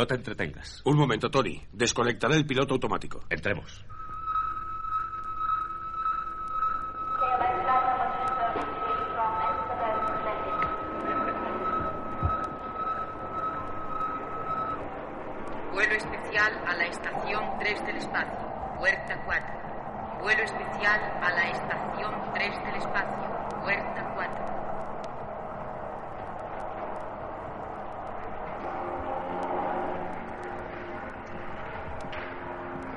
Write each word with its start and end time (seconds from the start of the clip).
No 0.00 0.06
te 0.06 0.14
entretengas. 0.14 0.80
Un 0.86 0.96
momento, 0.96 1.30
Tony. 1.30 1.60
Desconectaré 1.72 2.36
el 2.36 2.46
piloto 2.46 2.72
automático. 2.72 3.20
Entremos. 3.28 3.84
Vuelo 15.70 15.94
especial 15.94 16.64
a 16.66 16.74
la 16.76 16.86
estación 16.86 17.44
3 17.58 17.86
del 17.86 17.96
espacio, 17.96 18.38
puerta 18.78 19.22
4. 19.26 20.20
Vuelo 20.22 20.42
especial 20.44 21.00
a 21.22 21.30
la 21.30 21.50
estación 21.50 22.14
3 22.32 22.64
del 22.64 22.74
espacio, 22.76 23.60
puerta 23.62 24.12
4. 24.14 24.59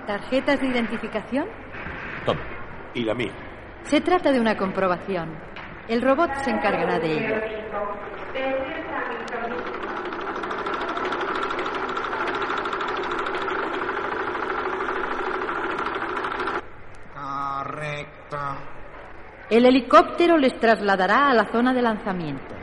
¿Tarjetas 0.07 0.59
de 0.59 0.67
identificación? 0.67 1.45
Toma. 2.25 2.41
Y 2.93 3.03
la 3.03 3.13
mía. 3.13 3.31
Se 3.83 4.01
trata 4.01 4.31
de 4.31 4.39
una 4.39 4.57
comprobación. 4.57 5.29
El 5.87 6.01
robot 6.01 6.33
se 6.43 6.51
encargará 6.51 6.99
de 6.99 7.11
ello. 7.11 7.35
Correcto. 17.13 18.37
El 19.49 19.65
helicóptero 19.65 20.37
les 20.37 20.57
trasladará 20.59 21.29
a 21.29 21.33
la 21.33 21.45
zona 21.45 21.73
de 21.73 21.81
lanzamiento. 21.81 22.55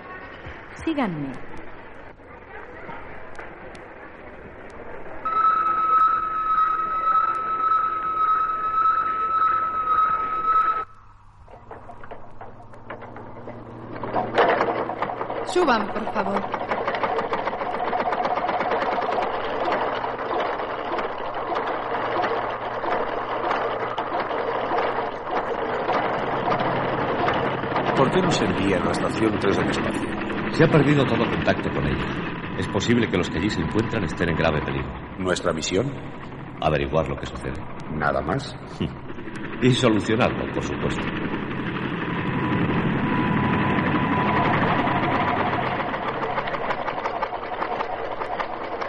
Síganme. 0.85 1.33
Suban, 15.53 15.85
por 15.89 16.05
favor. 16.13 16.41
¿Por 27.97 28.11
qué 28.13 28.23
nos 28.23 28.41
envían 28.43 28.83
a 28.83 28.85
la 28.87 28.91
estación 28.93 29.39
3 29.41 29.57
del 29.57 29.71
espacio? 29.71 30.09
Se 30.53 30.65
ha 30.65 30.69
perdido 30.69 31.05
todo 31.05 31.29
contacto 31.29 31.69
con 31.71 31.85
ella. 31.85 32.07
Es 32.57 32.69
posible 32.69 33.09
que 33.09 33.17
los 33.17 33.29
que 33.29 33.39
allí 33.39 33.51
se 33.51 33.61
encuentran 33.61 34.05
estén 34.05 34.29
en 34.29 34.37
grave 34.37 34.63
peligro. 34.63 34.89
¿Nuestra 35.19 35.53
misión? 35.53 35.93
Averiguar 36.61 37.09
lo 37.09 37.17
que 37.17 37.27
sucede. 37.27 37.61
Nada 37.93 38.21
más. 38.21 38.57
Y 39.63 39.73
solucionarlo, 39.73 40.51
por 40.55 40.63
supuesto. 40.65 41.03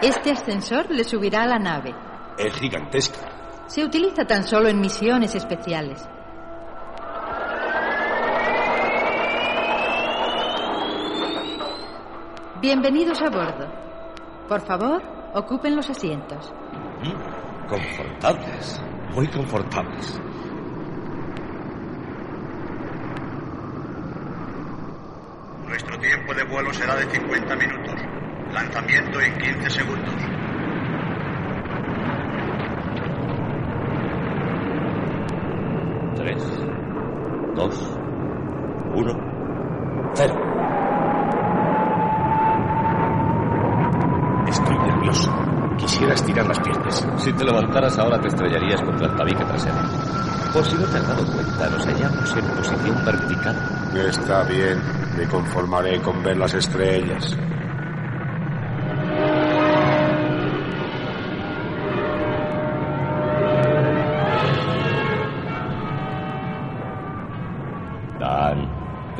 Este 0.02 0.32
ascensor 0.32 0.90
le 0.90 1.04
subirá 1.04 1.44
a 1.44 1.46
la 1.46 1.58
nave. 1.60 1.94
Es 2.36 2.52
gigantesca. 2.54 3.64
Se 3.68 3.84
utiliza 3.84 4.24
tan 4.24 4.42
solo 4.42 4.68
en 4.68 4.80
misiones 4.80 5.34
especiales. 5.36 6.08
Bienvenidos 12.60 13.20
a 13.22 13.28
bordo. 13.30 13.66
Por 14.48 14.60
favor, 14.60 15.02
ocupen 15.34 15.74
los 15.76 15.88
asientos. 15.90 16.52
Mm, 17.02 17.68
Confortables. 17.68 18.80
Muy 19.14 19.26
confortables. 19.28 20.20
Nuestro 25.66 25.98
tiempo 25.98 26.34
de 26.34 26.44
vuelo 26.44 26.72
será 26.72 26.96
de 26.96 27.10
50 27.10 27.56
minutos. 27.56 27.81
Lanzamiento 28.52 29.18
en 29.18 29.38
15 29.38 29.70
segundos. 29.70 30.14
Tres, 36.16 36.42
dos, 37.56 37.98
uno, 38.94 40.12
cero. 40.14 40.34
Estoy 44.48 44.78
nervioso. 44.78 45.32
Quisiera 45.78 46.12
estirar 46.12 46.46
las 46.46 46.60
piernas. 46.60 47.08
Si 47.16 47.32
te 47.32 47.44
levantaras 47.44 47.98
ahora 47.98 48.20
te 48.20 48.28
estrellarías 48.28 48.82
contra 48.82 49.06
el 49.06 49.16
tabique 49.16 49.44
trasero. 49.44 49.76
Por 50.52 50.64
si 50.66 50.76
no 50.76 50.84
te 50.84 50.98
has 50.98 51.08
dado 51.08 51.24
cuenta, 51.32 51.70
nos 51.70 51.86
hallamos 51.86 52.36
en 52.36 52.44
posición 52.56 53.04
vertical. 53.06 53.56
Está 54.10 54.44
bien. 54.44 54.78
Me 55.16 55.26
conformaré 55.26 56.02
con 56.02 56.22
ver 56.22 56.36
las 56.36 56.52
estrellas. 56.52 57.34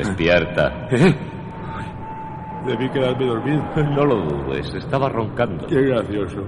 Despierta. 0.02 0.88
Debí 2.66 2.88
quedarme 2.90 3.26
dormido. 3.26 3.62
No 3.76 4.04
lo 4.04 4.16
dudes, 4.22 4.72
estaba 4.74 5.08
roncando. 5.08 5.66
Qué 5.66 5.82
gracioso. 5.82 6.44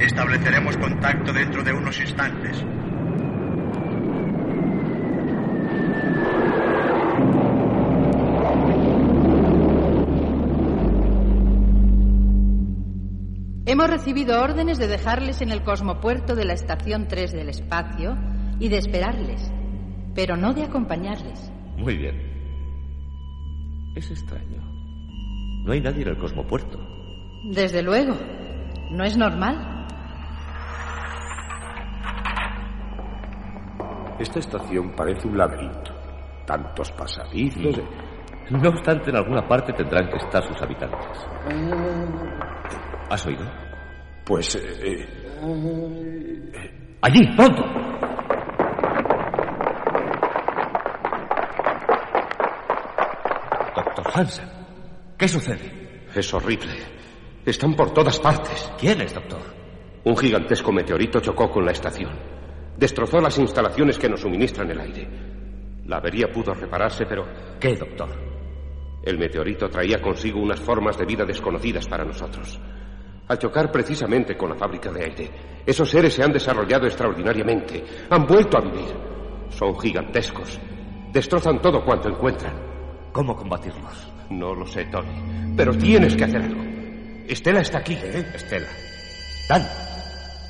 Estableceremos 0.00 0.76
contacto 0.76 1.32
dentro 1.32 1.62
de 1.62 1.72
unos 1.72 1.98
instantes. 2.00 2.64
Hemos 13.66 13.90
recibido 13.90 14.40
órdenes 14.42 14.78
de 14.78 14.88
dejarles 14.88 15.42
en 15.42 15.50
el 15.50 15.62
cosmopuerto 15.62 16.34
de 16.34 16.44
la 16.44 16.54
estación 16.54 17.06
3 17.06 17.32
del 17.32 17.50
espacio 17.50 18.16
y 18.58 18.68
de 18.68 18.78
esperarles, 18.78 19.52
pero 20.14 20.36
no 20.36 20.54
de 20.54 20.64
acompañarles. 20.64 21.52
Muy 21.78 21.96
bien. 21.96 22.16
Es 23.94 24.10
extraño. 24.10 24.60
No 25.64 25.72
hay 25.72 25.80
nadie 25.80 26.02
en 26.02 26.08
el 26.08 26.18
cosmopuerto. 26.18 26.78
Desde 27.52 27.82
luego, 27.82 28.14
no 28.90 29.04
es 29.04 29.16
normal. 29.16 29.86
Esta 34.18 34.40
estación 34.40 34.94
parece 34.96 35.28
un 35.28 35.38
laberinto. 35.38 35.94
Tantos 36.46 36.90
pasadizos. 36.92 37.80
No 38.50 38.68
obstante, 38.70 39.10
en 39.10 39.16
alguna 39.16 39.46
parte 39.46 39.72
tendrán 39.72 40.08
que 40.08 40.16
estar 40.16 40.42
sus 40.42 40.60
habitantes. 40.60 41.26
¿Has 43.10 43.26
oído? 43.26 43.44
Pues... 44.24 44.56
eh, 44.56 45.06
eh, 45.42 46.98
¡Allí, 47.02 47.20
pronto! 47.36 47.62
Doctor 53.98 54.20
Hansen, 54.20 54.48
¿qué 55.18 55.26
sucede? 55.26 56.06
Es 56.14 56.32
horrible. 56.32 56.72
Están 57.44 57.74
por 57.74 57.92
todas 57.92 58.20
partes. 58.20 58.70
¿Quién 58.78 59.00
es, 59.00 59.12
doctor? 59.12 59.40
Un 60.04 60.16
gigantesco 60.16 60.70
meteorito 60.70 61.18
chocó 61.18 61.50
con 61.50 61.64
la 61.64 61.72
estación. 61.72 62.12
Destrozó 62.76 63.18
las 63.18 63.36
instalaciones 63.38 63.98
que 63.98 64.08
nos 64.08 64.20
suministran 64.20 64.70
el 64.70 64.78
aire. 64.78 65.08
La 65.86 65.96
avería 65.96 66.30
pudo 66.32 66.54
repararse, 66.54 67.06
pero 67.06 67.26
¿Qué, 67.58 67.74
doctor? 67.74 68.08
El 69.02 69.18
meteorito 69.18 69.68
traía 69.68 70.00
consigo 70.00 70.40
unas 70.40 70.60
formas 70.60 70.96
de 70.96 71.04
vida 71.04 71.24
desconocidas 71.24 71.88
para 71.88 72.04
nosotros. 72.04 72.60
Al 73.26 73.38
chocar 73.40 73.72
precisamente 73.72 74.36
con 74.36 74.50
la 74.50 74.56
fábrica 74.56 74.92
de 74.92 75.04
aire, 75.04 75.30
esos 75.66 75.90
seres 75.90 76.14
se 76.14 76.22
han 76.22 76.32
desarrollado 76.32 76.86
extraordinariamente, 76.86 77.82
han 78.08 78.24
vuelto 78.28 78.58
a 78.58 78.60
vivir. 78.60 78.94
Son 79.48 79.76
gigantescos. 79.76 80.60
Destrozan 81.12 81.60
todo 81.60 81.84
cuanto 81.84 82.08
encuentran. 82.08 82.77
¿Cómo 83.12 83.36
combatirlos? 83.36 84.08
No 84.30 84.54
lo 84.54 84.66
sé, 84.66 84.84
Tony. 84.86 85.54
Pero 85.56 85.76
tienes 85.76 86.14
que 86.14 86.24
hacer 86.24 86.42
algo. 86.42 86.62
Estela 87.26 87.60
está 87.60 87.78
aquí, 87.78 87.94
¿eh? 87.94 88.26
Estela. 88.34 88.68
Dan. 89.48 89.68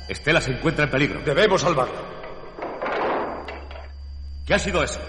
Estela 0.07 0.41
se 0.41 0.51
encuentra 0.51 0.85
en 0.85 0.91
peligro. 0.91 1.21
Debemos 1.21 1.61
salvarla. 1.61 2.01
¿Qué 4.45 4.53
ha 4.53 4.59
sido 4.59 4.83
eso? 4.83 4.99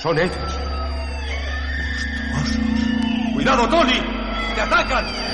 Son 0.00 0.18
ellos. 0.18 0.36
Monstruosos. 2.32 3.32
¡Cuidado, 3.34 3.68
Tony! 3.68 4.00
¡Te 4.54 4.60
atacan! 4.60 5.29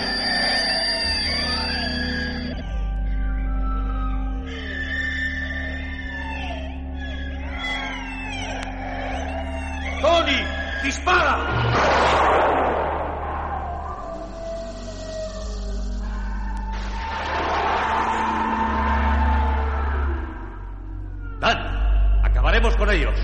Acabaremos 22.56 22.76
con 22.76 22.90
ellos. 22.90 23.14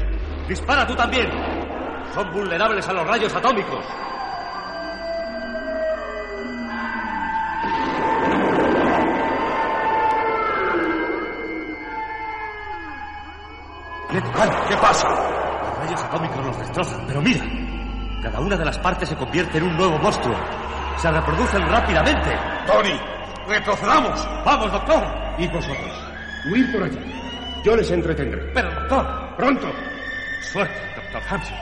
Dispara 0.49 0.87
tú 0.87 0.94
también. 0.94 1.31
Son 2.14 2.31
vulnerables 2.32 2.87
a 2.88 2.93
los 2.93 3.06
rayos 3.06 3.34
atómicos. 3.34 3.84
¿Qué, 14.11 14.20
Dan, 14.20 14.50
¿Qué 14.69 14.76
pasa? 14.76 15.08
Los 15.08 15.79
rayos 15.79 16.02
atómicos 16.02 16.44
los 16.44 16.58
destrozan, 16.58 17.06
pero 17.06 17.23
mira. 17.23 17.44
Cada 18.23 18.40
una 18.40 18.56
de 18.56 18.64
las 18.64 18.79
partes 18.79 19.08
se 19.08 19.17
convierte 19.17 19.58
en 19.58 19.64
un 19.64 19.76
nuevo 19.76 19.99
monstruo. 19.99 20.37
Se 20.99 21.11
reproducen 21.11 21.67
rápidamente. 21.69 22.38
Tony, 22.67 23.00
retrocedamos. 23.49 24.29
¡Vamos, 24.44 24.70
doctor! 24.70 25.02
¿Y 25.38 25.49
vosotros? 25.49 26.12
Huir 26.50 26.70
por 26.73 26.82
allí. 26.82 26.99
Yo 27.64 27.75
les 27.75 27.90
entretendré. 27.90 28.43
Pero, 28.52 28.70
doctor. 28.70 29.22
Pronto. 29.37 29.67
Suerte, 30.40 30.75
doctor 30.94 31.23
Hampson. 31.31 31.56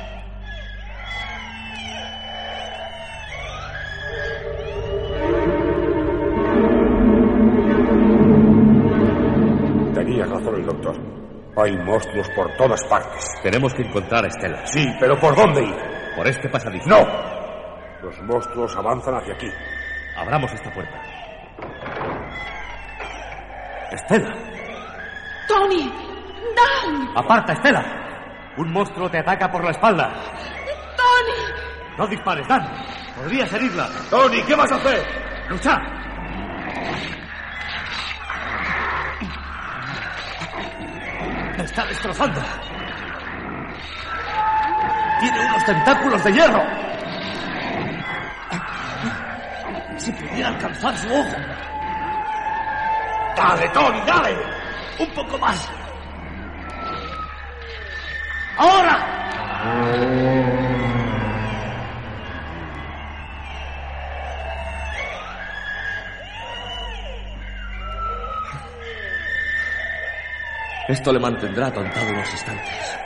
Tenía 9.95 10.25
razón 10.27 10.55
el 10.57 10.67
doctor. 10.67 10.97
Hay 11.57 11.77
monstruos 11.79 12.29
por 12.35 12.57
todas 12.57 12.83
partes. 12.85 13.25
Tenemos 13.43 13.75
que 13.75 13.83
encontrar 13.83 14.25
a 14.25 14.29
Estela. 14.29 14.67
Sí, 14.67 14.87
pero 14.99 15.19
¿por 15.19 15.37
dónde 15.37 15.63
ir? 15.63 15.77
Por 16.17 16.27
este 16.27 16.49
pasadizo. 16.49 16.89
¡No! 16.89 17.07
Los 18.03 18.21
monstruos 18.23 18.75
avanzan 18.77 19.15
hacia 19.15 19.35
aquí. 19.35 19.49
Abramos 20.17 20.53
esta 20.53 20.73
puerta. 20.73 21.01
Estela. 23.93 24.33
Tony, 25.49 25.93
Dan, 26.57 27.17
Aparta, 27.17 27.53
Estela. 27.53 27.85
Un 28.57 28.73
monstruo 28.73 29.09
te 29.11 29.19
ataca 29.19 29.51
por 29.51 29.65
la 29.65 29.71
espalda. 29.71 30.13
Tony. 30.97 31.97
No 31.99 32.07
dispares, 32.07 32.47
Dan. 32.49 32.69
Podrías 33.17 33.53
herirla. 33.53 33.89
Tony, 34.09 34.43
¿qué 34.43 34.55
vas 34.55 34.73
a 34.73 34.77
hacer? 34.77 35.03
¡Lucha! 35.49 35.79
Me 41.57 41.65
está 41.65 41.85
destrozando. 41.87 42.41
Tiene 45.21 45.41
unos 45.47 45.65
tentáculos 45.65 46.25
de 46.25 46.33
hierro. 46.33 46.63
Si 49.99 50.13
pudiera 50.13 50.49
alcanzar 50.49 50.97
su 50.97 51.13
ojo. 51.13 51.37
Dale, 53.37 53.69
Tony, 53.69 54.01
dale. 54.07 54.37
Un 54.99 55.11
poco 55.15 55.39
más. 55.39 55.80
¡Ahora! 58.61 58.95
Esto 70.89 71.11
le 71.11 71.21
mantendrá 71.21 71.69
atontado 71.69 72.11
unos 72.11 72.31
instantes. 72.31 72.99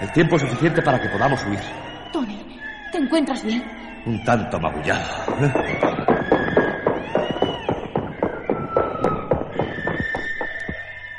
El 0.00 0.10
tiempo 0.10 0.36
suficiente 0.40 0.82
para 0.82 1.00
que 1.00 1.08
podamos 1.08 1.40
huir. 1.46 1.60
Tony, 2.12 2.58
¿te 2.90 2.98
encuentras 2.98 3.44
bien? 3.44 3.62
Un 4.06 4.24
tanto 4.24 4.58
magullado. 4.58 5.36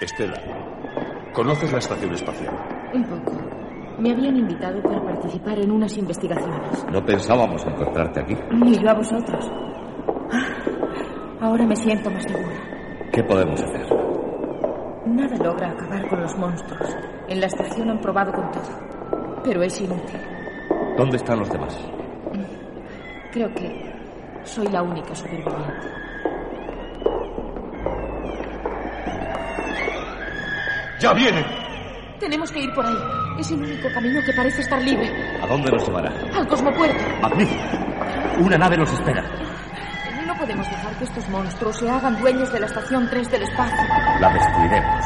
Estela, 0.01 0.41
¿conoces 1.31 1.71
la 1.71 1.77
estación 1.77 2.13
espacial? 2.13 2.74
Un 2.95 3.03
poco. 3.03 3.31
Me 3.99 4.11
habían 4.11 4.37
invitado 4.37 4.81
para 4.81 5.01
participar 5.03 5.59
en 5.59 5.71
unas 5.71 5.97
investigaciones. 5.97 6.85
No 6.91 7.03
pensábamos 7.05 7.65
encontrarte 7.65 8.21
aquí. 8.21 8.35
Ni 8.51 8.77
yo 8.77 8.89
a 8.89 8.93
vosotros. 8.93 9.51
Ah, 10.31 10.47
Ahora 11.41 11.65
me 11.65 11.75
siento 11.75 12.09
más 12.09 12.23
segura. 12.23 12.55
¿Qué 13.11 13.23
podemos 13.23 13.61
hacer? 13.61 13.85
Nada 15.05 15.37
logra 15.37 15.71
acabar 15.71 16.07
con 16.09 16.21
los 16.21 16.37
monstruos. 16.37 16.95
En 17.27 17.39
la 17.39 17.47
estación 17.47 17.89
han 17.89 17.99
probado 17.99 18.31
con 18.31 18.49
todo. 18.51 19.41
Pero 19.43 19.61
es 19.63 19.79
inútil. 19.79 20.19
¿Dónde 20.97 21.17
están 21.17 21.39
los 21.39 21.49
demás? 21.49 21.77
Creo 23.31 23.53
que 23.53 23.93
soy 24.43 24.67
la 24.67 24.81
única 24.81 25.13
superviviente. 25.13 25.87
¡Ya 30.99 31.13
vienen! 31.13 31.64
Tenemos 32.19 32.51
que 32.51 32.59
ir 32.61 32.73
por 32.73 32.85
ahí. 32.85 32.95
Es 33.39 33.51
el 33.51 33.61
único 33.61 33.89
camino 33.93 34.21
que 34.25 34.33
parece 34.33 34.61
estar 34.61 34.81
libre. 34.81 35.09
¿A 35.41 35.47
dónde 35.47 35.69
nos 35.71 35.85
llevará? 35.85 36.11
Al 36.33 36.47
cosmopuerto. 36.47 37.03
Magnífico. 37.21 37.61
Una 38.39 38.57
nave 38.57 38.77
nos 38.77 38.91
espera. 38.93 39.23
No 40.25 40.35
podemos 40.35 40.69
dejar 40.69 40.97
que 40.97 41.03
estos 41.03 41.27
monstruos 41.29 41.77
se 41.77 41.89
hagan 41.89 42.19
dueños 42.19 42.51
de 42.51 42.59
la 42.59 42.65
estación 42.67 43.07
3 43.09 43.31
del 43.31 43.43
espacio. 43.43 43.77
La 44.19 44.29
destruiremos. 44.33 45.05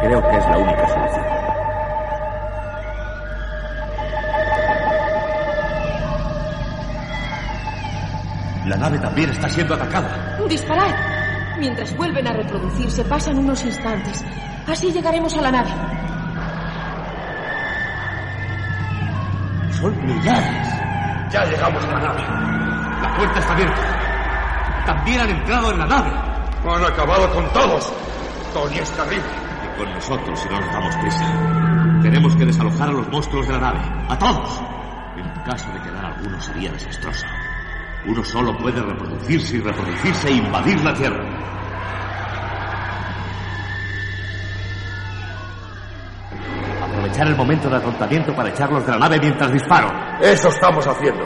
Creo 0.00 0.22
que 0.22 0.36
es 0.36 0.44
la 0.46 0.58
única 0.58 0.88
solución. 0.88 1.24
La 8.66 8.76
nave 8.78 8.98
también 8.98 9.30
está 9.30 9.48
siendo 9.48 9.74
atacada. 9.74 10.38
¡Disparad! 10.48 10.94
Mientras 11.58 11.94
vuelven 11.96 12.26
a 12.26 12.32
reproducirse, 12.32 13.04
pasan 13.04 13.38
unos 13.38 13.62
instantes. 13.64 14.24
Así 14.66 14.90
llegaremos 14.90 15.36
a 15.36 15.42
la 15.42 15.50
nave. 15.50 15.70
Son 19.84 20.06
millares. 20.06 20.68
Ya 21.30 21.44
llegamos 21.44 21.84
a 21.84 21.88
la 21.88 22.00
nave. 22.00 22.22
La 23.02 23.14
puerta 23.18 23.38
está 23.38 23.52
abierta. 23.52 24.82
También 24.86 25.20
han 25.20 25.28
entrado 25.28 25.72
en 25.72 25.78
la 25.78 25.86
nave. 25.86 26.10
Han 26.66 26.84
acabado 26.84 27.30
con 27.34 27.46
todos. 27.52 27.92
Tony 28.54 28.78
es 28.78 28.90
terrible. 28.92 29.28
Y 29.62 29.78
con 29.78 29.92
nosotros 29.92 30.40
si 30.40 30.48
no 30.48 30.58
nos 30.58 30.72
damos 30.72 30.96
prisa. 30.96 32.00
Tenemos 32.00 32.34
que 32.34 32.46
desalojar 32.46 32.88
a 32.88 32.92
los 32.92 33.08
monstruos 33.10 33.46
de 33.46 33.52
la 33.52 33.60
nave. 33.60 33.80
¡A 34.08 34.18
todos! 34.18 34.62
En 35.18 35.42
caso 35.42 35.70
de 35.70 35.80
quedar 35.82 36.02
alguno 36.02 36.40
sería 36.40 36.72
desastroso. 36.72 37.26
Uno 38.06 38.24
solo 38.24 38.56
puede 38.56 38.80
reproducirse 38.80 39.58
y 39.58 39.60
reproducirse 39.60 40.28
e 40.28 40.32
invadir 40.32 40.82
la 40.82 40.94
Tierra. 40.94 41.24
Aprovechar 47.14 47.32
el 47.32 47.36
momento 47.36 47.70
de 47.70 47.76
atontamiento 47.76 48.34
para 48.34 48.48
echarlos 48.48 48.84
de 48.84 48.90
la 48.90 48.98
nave 48.98 49.20
mientras 49.20 49.52
disparo. 49.52 49.88
Eso 50.20 50.48
estamos 50.48 50.84
haciendo. 50.84 51.24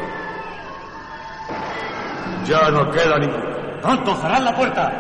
Ya 2.45 2.71
no 2.71 2.90
queda 2.90 3.18
ninguno. 3.18 3.80
¡Pronto! 3.80 4.14
¡Cerrad 4.16 4.42
la 4.42 4.54
puerta! 4.54 4.92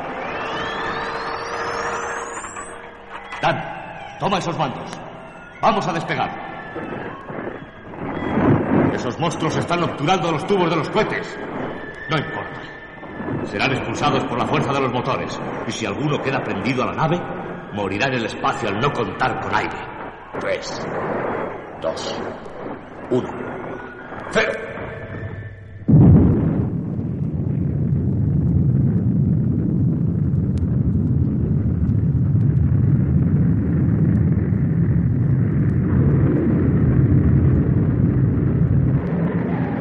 Dan, 3.42 4.18
toma 4.18 4.38
esos 4.38 4.56
mandos. 4.56 4.90
Vamos 5.60 5.86
a 5.86 5.92
despegar. 5.92 6.30
Esos 8.94 9.18
monstruos 9.18 9.56
están 9.58 9.82
obturando 9.82 10.32
los 10.32 10.46
tubos 10.46 10.70
de 10.70 10.76
los 10.76 10.88
cohetes. 10.88 11.38
No 12.08 12.16
importa. 12.16 12.62
Serán 13.44 13.72
expulsados 13.72 14.24
por 14.24 14.38
la 14.38 14.46
fuerza 14.46 14.72
de 14.72 14.80
los 14.80 14.90
motores. 14.90 15.38
Y 15.66 15.70
si 15.70 15.84
alguno 15.84 16.18
queda 16.22 16.42
prendido 16.42 16.84
a 16.84 16.86
la 16.86 16.94
nave, 16.94 17.20
morirá 17.74 18.06
en 18.06 18.14
el 18.14 18.24
espacio 18.24 18.70
al 18.70 18.80
no 18.80 18.90
contar 18.90 19.38
con 19.42 19.54
aire. 19.54 19.97
Pues. 20.40 20.86
dos, 21.82 22.20
uno. 23.10 23.28
¡Cero! 24.30 24.52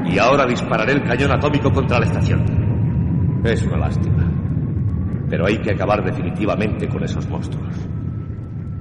Y 0.05 0.19
ahora 0.19 0.45
dispararé 0.47 0.93
el 0.93 1.03
cañón 1.03 1.31
atómico 1.31 1.71
contra 1.71 1.99
la 1.99 2.05
estación. 2.05 3.41
Es 3.43 3.61
una 3.63 3.77
lástima. 3.77 4.23
Pero 5.29 5.45
hay 5.45 5.59
que 5.59 5.71
acabar 5.71 6.03
definitivamente 6.03 6.87
con 6.87 7.03
esos 7.03 7.27
monstruos. 7.29 7.75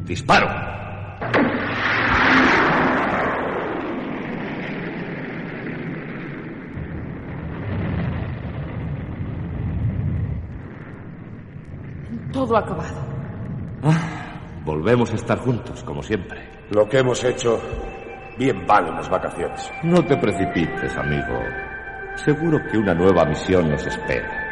¡Disparo! 0.07 0.86
Todo 12.37 12.55
acabado. 12.55 13.01
Volvemos 14.63 15.11
a 15.11 15.15
estar 15.15 15.39
juntos, 15.39 15.83
como 15.85 16.03
siempre. 16.03 16.67
Lo 16.71 16.87
que 16.87 16.99
hemos 16.99 17.25
hecho 17.25 17.59
bien 18.37 18.67
vale 18.67 18.91
las 18.91 19.09
vacaciones. 19.09 19.71
No 19.83 20.05
te 20.05 20.19
precipites, 20.19 20.95
amigo. 20.99 21.41
Seguro 22.17 22.59
que 22.71 22.77
una 22.77 22.93
nueva 22.93 23.25
misión 23.25 23.71
nos 23.71 23.87
espera. 23.87 24.46